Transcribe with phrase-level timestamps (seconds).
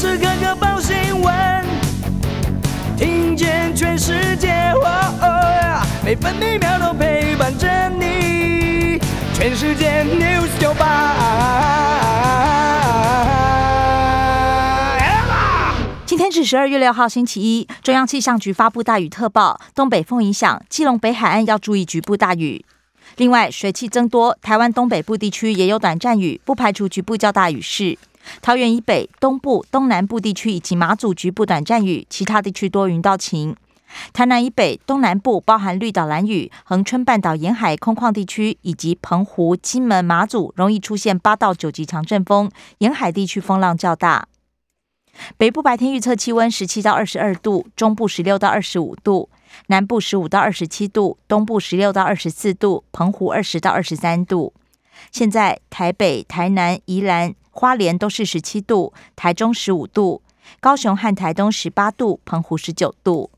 [0.00, 1.62] 时刻刻报新闻，
[2.96, 4.72] 听见全世界，
[6.02, 8.98] 每分每秒都陪伴着你。
[9.34, 11.16] 全世界 news 九八。
[16.06, 17.68] 今天是十二月六号，星期一。
[17.82, 22.64] 中央气象局发布大雨特报，东北风影响，基隆北海岸要注意局部大雨。
[23.20, 27.98] 另外，水汽增多，台湾东北部地区也有短暂雨，不排除局部较大雨势。
[28.40, 33.54] 桃园以北、东部、东南部地区以及马祖局部短暂雨，其他地区多云到晴。
[34.14, 44.28] 台南以北、东南部包含绿岛、蓝屿、恒春半岛沿海空旷地区以及澎湖、金门、马祖，容易出现八到九级强阵风，沿海地区风浪较大。
[45.36, 49.28] 北部白天预测气温十七到二十二度，中部十六到二十五度，
[49.66, 54.52] 南部十五到二十七度，东部十六到二十四度，澎湖二十到二十三度。
[55.10, 57.34] 现在台北、台南、宜兰。
[57.52, 60.22] 花莲都是十七度，台中十五度，
[60.60, 63.28] 高雄和台东十八度，澎湖十九度。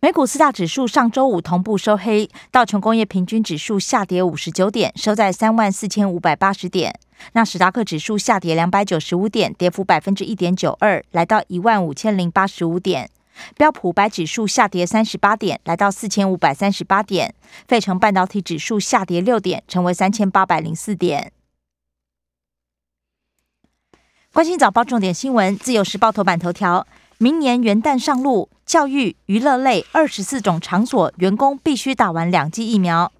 [0.00, 6.92] 美股四大指数上周五同步收黑，道琼工业平均指数下跌五十九点，收在三万四千五百八十点；
[7.32, 13.08] 纳斯达克指数下跌两百九十五点，跌幅百分之一点九二，来到一万五千零八十五点。
[13.56, 17.34] 标普白指数下跌三十八点，来到四千五百三十八点。
[17.66, 21.32] 费城半导体指数下跌六点，成为三千八百零四点。
[24.32, 26.86] 关心早报重点新闻，自由时报头版头条：
[27.16, 33.10] 明年元旦上路，教育、娱乐类二十四种场所员工必须打完两剂疫苗，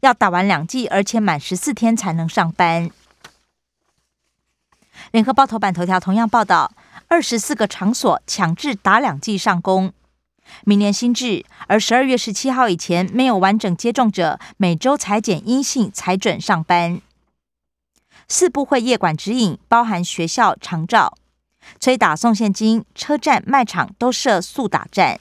[0.00, 2.90] 要打完两剂，而且满十四天才能上班。
[5.10, 6.72] 联合报头版头条同样报道。
[7.12, 9.92] 二十四个场所强制打两剂上工，
[10.64, 17.02] 明年新制，而十二月十七号以前没有完整接种者，每周裁检阴性才准上班。
[18.28, 21.18] 四部会夜管指引包含学校长照、
[21.78, 25.20] 催打送现金、车站卖场都设速打站。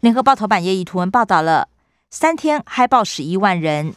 [0.00, 1.68] 联合报头版也以图文报道了，
[2.10, 3.94] 三天嗨爆十一万人。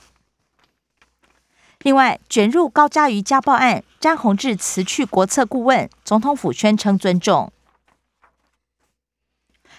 [1.84, 7.52] 另外，卷入高嘉瑜家暴案，詹宏志辞去国策顾问，总统府宣称尊重。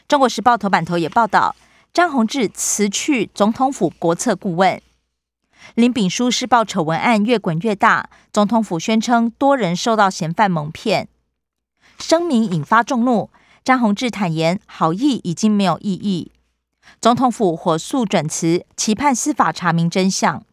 [0.09, 1.55] 中国时报头版头也报道，
[1.93, 4.83] 詹宏志辞去总统府国策顾问。
[5.77, 11.09] 林炳书施暴丑闻案越滚越大，总统府宣称多人受到嫌犯蒙骗，
[11.99, 13.31] 声明引发众怒。
[13.63, 16.33] 詹宏志坦言，好意已经没有意义。
[17.01, 20.45] 总统府火速准辞，期盼司法查明真相。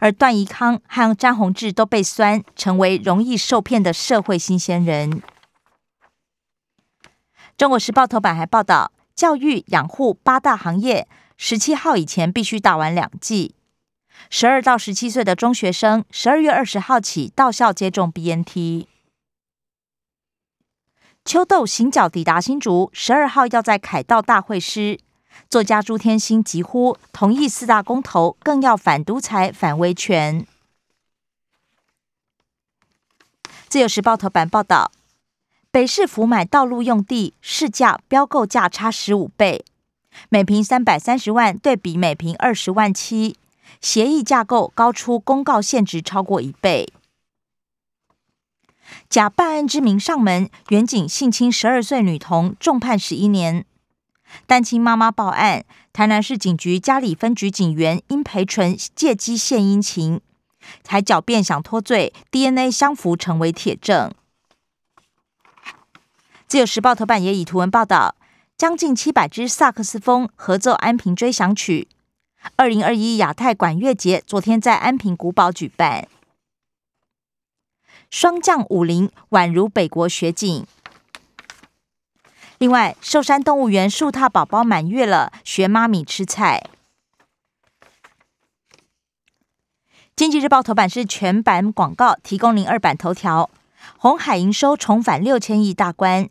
[0.00, 5.22] 而段宜康和张宏志都被酸，成为容易受骗的社会新鲜人。
[7.56, 13.54] 中国时报头版还报道，教育养护八大行业十七号以前必须打完两剂，
[14.30, 18.86] 十二到十七岁的中学生十二月二十号起到校接种 BNT。
[21.24, 25.00] 秋豆行脚抵达新竹，十二号要在凯道大会师。
[25.48, 30.46] 作家朱天心疾呼同意四大公投，更要反独裁、反威权。
[33.68, 34.92] 自由时报头版报道，
[35.70, 39.64] 北市府买道路用地市价标购价差十五倍，
[40.30, 43.36] 每平三百三十万，对比每平二十万七，
[43.80, 46.92] 协议架构高出公告限值超过一倍。
[49.10, 53.66] 假办案之名上门，远景性侵十二岁女童，重判十一年。
[54.46, 60.20] 单亲妈妈报案，台南市警局嘉里分局警员殷培纯借机献殷勤，
[60.86, 64.12] 还狡辩想脱罪，DNA 相符成为铁证。
[66.46, 68.14] 自由时报头版也以图文报道，
[68.56, 71.88] 将近七百支萨克斯风合奏安平追想曲。
[72.56, 76.08] 二零二一亚太管乐节昨天在安平古堡举办，
[78.10, 80.66] 霜降武林宛如北国雪景。
[82.58, 86.64] 另外，寿山动物园树獭宝宝满月了，学妈咪吃菜。
[90.16, 93.48] 经济日报头版是全版广告，提供零二版头条。
[93.96, 96.28] 红海营收重返六千亿大关，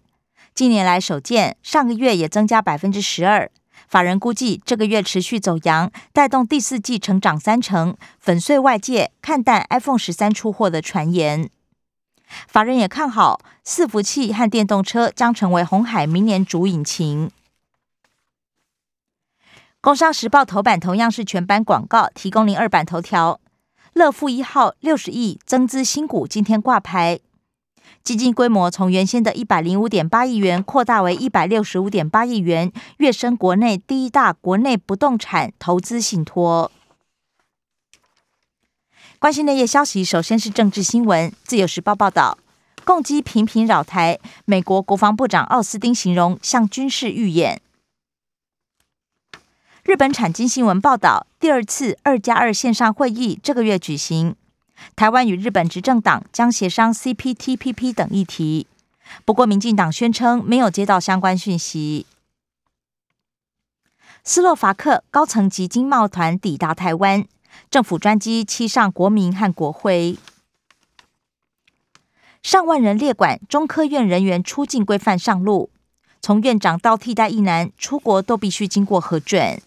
[0.54, 3.50] 近年来首见，上个月也增加百分之十二。
[3.88, 11.50] 法人估计这个月持续走阳，带动第四季成长三成，粉碎外界看淡 iPhone 十三出货的传言。
[12.48, 17.32] 法人也看好伺服器和电动车将成为红海明年主引擎。
[19.80, 23.40] 工商时报头版同样是全版广告，提供零二版头条。
[23.94, 27.20] 乐富一号六十亿增资新股今天挂牌，
[28.04, 36.72] 基金规模从原先的一百零五点八亿元扩大为一百六十五点八亿元，跃升国内第一大国内不动产投资信托。
[39.20, 41.34] 关心内页消息，首先是政治新闻。
[41.44, 42.38] 自由时报报道，
[42.86, 47.60] 共机频频扰台，美国国防部长奥斯汀形容像军事预演。
[49.84, 54.36] 日本产经新闻报道，第二次二加二线上会议这个月举行，
[54.96, 58.68] 台湾与日本执政党将协商 CPTPP 等议题。
[59.26, 62.06] 不过，民进党宣称没有接到相关讯息。
[64.24, 67.26] 斯洛伐克高层级经贸团抵达台湾。
[67.70, 70.18] 政府专机欺上国民和国徽，
[72.42, 75.70] 上万人列管中科院人员出境规范上路，
[76.22, 79.62] 从院长到替代一男出国都必须经过核准。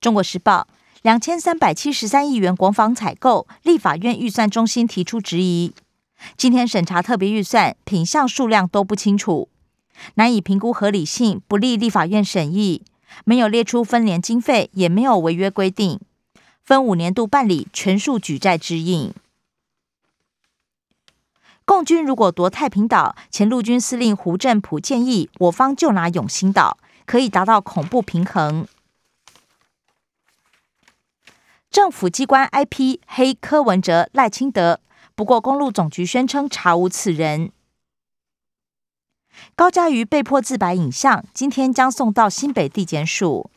[0.00, 0.66] 中国时报
[1.02, 5.74] 两千三百七十三亿元国防采购，立法院预算中心提出质疑。
[6.36, 9.48] 今天审查特别预算品项数量都不清楚，
[10.14, 12.82] 难以评估合理性，不利立法院审议。
[13.24, 16.00] 没有列出分年经费，也没有违约规定，
[16.62, 19.12] 分五年度办理，全数举债之应。
[21.64, 28.66] 共军如果夺太平岛，前陆军司令胡振普建议我方就拿永兴岛，可以达到恐怖平衡。
[31.70, 34.80] 政府机关 IP 黑柯文哲、赖清德，
[35.14, 37.52] 不过公路总局宣称查无此人。
[39.54, 43.50] 高嘉瑜被迫自白影像，今天将送到新北地检署。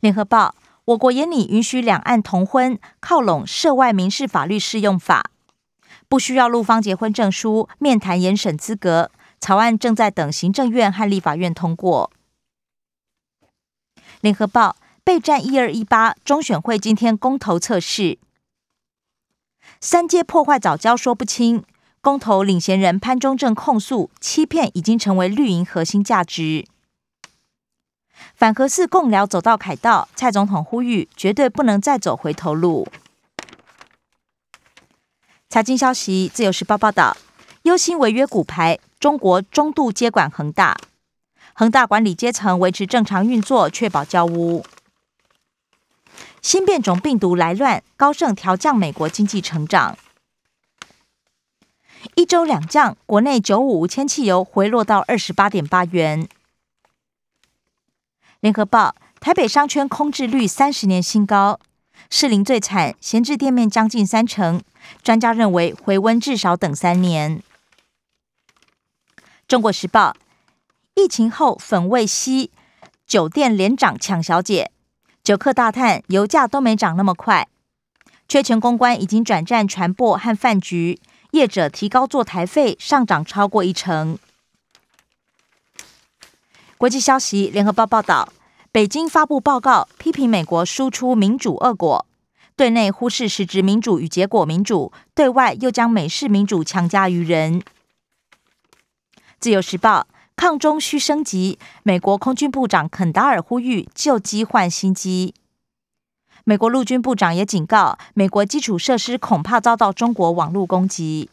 [0.00, 0.54] 联合报：
[0.84, 5.30] 我国严拟允许两岸同婚，靠拢涉外民事法律适用法，
[6.08, 9.10] 不需要陆方结婚证书，面谈严审资格。
[9.40, 12.10] 草案正在等行政院和立法院通过。
[14.22, 18.18] 联合报：备战一二一八中选会今天公投测试，
[19.80, 21.62] 三阶破坏早教说不清。
[22.04, 26.66] 公投领衔人潘中正控诉欺骗已经成为绿营核心价值。
[28.34, 32.86] 反核四共聊走到凯道，蔡总统呼吁绝对不能再走回头路。
[35.48, 37.16] 财经消息，自由时报报道，
[37.62, 40.76] 忧心违约股牌，中国中度接管恒大，
[41.54, 44.66] 恒大管理阶层维持正常运作，确保交屋。
[46.42, 49.96] 新变种病毒来乱，高盛调降美国经济成长。
[52.14, 56.28] 一周两降，国内九五无铅汽油回落到二十八点八元。
[58.40, 61.58] 联合报：台北商圈空置率三十年新高，
[62.10, 64.62] 士林最惨，闲置店面将近三成。
[65.02, 67.42] 专家认为回温至少等三年。
[69.48, 70.14] 中国时报：
[70.94, 72.50] 疫情后粉味稀，
[73.06, 74.70] 酒店连涨抢小姐，
[75.22, 77.48] 酒客大叹油价都没涨那么快。
[78.28, 81.00] 缺钱公关已经转战传播和饭局。
[81.34, 84.18] 业者提高坐台费，上涨超过一成。
[86.78, 88.32] 国际消息，联合报报道，
[88.70, 92.06] 北京发布报告，批评美国输出民主恶果，
[92.54, 97.62] 对内忽视实质民主与结果民主，对外又将美式民主强加于人。
[99.40, 100.06] 自由时报，
[100.36, 105.34] 抗中需升级，美国空军部长肯达尔呼吁旧机换新机。
[106.46, 111.30] 美国陆军部长也警告，美国基础设施恐怕遭到中国网络攻击。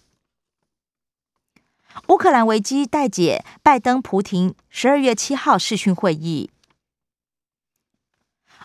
[2.07, 6.49] 乌克兰危机待解，拜登、普廷十二月七号视讯会议。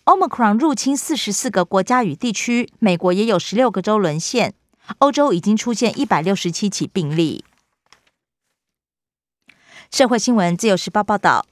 [0.04, 4.54] Omicron 入侵四十四个国家与地区，美国也有十六个州沦陷，
[4.98, 7.44] 欧洲已经出现一百六十七起病例。
[9.90, 11.44] 社会新闻，自由时报报道，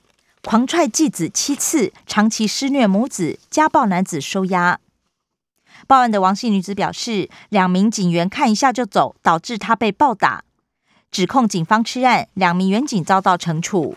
[0.44, 4.78] 狂踹继子七次，长期施虐母子，家暴男子收押。
[5.86, 10.44] 报案的王姓女子表示，两名警员看一下就走，导致她被暴打，
[11.10, 13.96] 指控警方吃案，两名员警遭到惩处。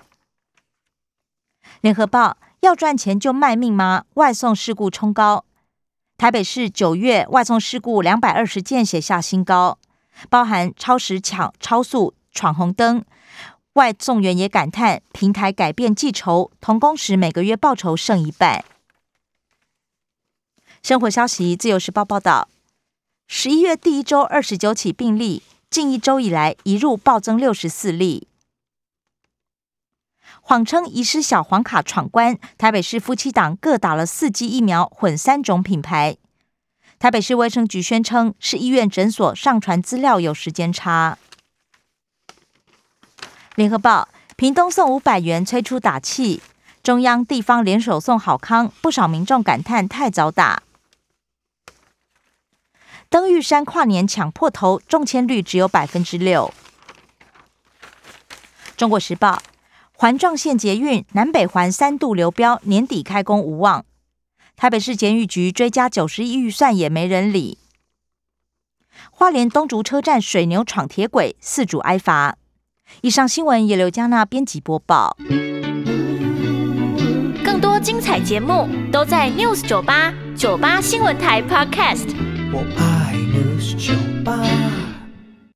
[1.82, 4.06] 联合报要赚钱就卖命吗？
[4.16, 5.46] 外送事故冲高，
[6.18, 9.78] 台北市九月外送事故两百二十件写下新高，
[10.30, 13.06] 包含超时抢、超速、闯红灯。
[13.74, 18.66] 外送员也感叹，平台改变计酬，同工时每个月报酬剩一半。
[20.84, 22.48] 生活消息，自由时报报道，
[23.28, 28.28] 十一月第一周二十九起病例，近一周以来一入暴增六十四例。
[30.42, 36.16] 谎称遗失小黄卡闯关，台北市夫妻档各打了四剂疫苗，混三种品牌。
[37.00, 41.18] 台北市卫生局宣称是医院诊所上传资料有时间差。
[43.56, 44.08] 联合报，
[44.38, 46.42] 屏东送五百元催出打气，
[46.82, 50.64] 中央地方联手送好康，不少民众感叹太早打。
[53.10, 56.54] 登玉山跨年抢破头，中签率只有百分之六。
[58.76, 59.42] 中国时报，
[59.94, 63.86] 环状线捷运南北环三度流标，年底开工无望。
[64.56, 67.60] 台北市监狱局追加九十亿预算也没人理。
[69.12, 72.38] 花莲东竹车站水牛闯铁轨，四主挨罚。
[73.02, 75.16] 以上新闻由刘嘉娜编辑播报。
[77.44, 82.37] 更多精彩节目都在 News 九八九八新闻台 Podcast。
[82.52, 84.87] 我爱的是酒吧。